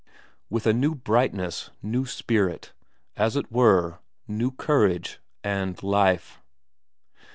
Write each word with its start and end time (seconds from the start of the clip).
With 0.49 0.65
a 0.65 0.73
new 0.73 0.95
brightness, 0.95 1.69
new 1.83 2.07
spirit; 2.07 2.73
as 3.15 3.35
it 3.35 3.51
were, 3.51 3.99
new 4.27 4.49
courage 4.49 5.19
and 5.43 5.77
life. 5.83 6.41